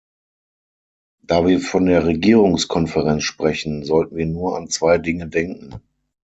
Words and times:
Da 1.21 1.45
wir 1.45 1.59
von 1.59 1.85
der 1.85 2.07
Regierungskonferenz 2.07 3.21
sprechen, 3.21 3.83
sollten 3.83 4.15
wir 4.15 4.25
nur 4.25 4.57
an 4.57 4.67
zwei 4.67 4.97
Dinge 4.97 5.27
denken. 5.27 5.75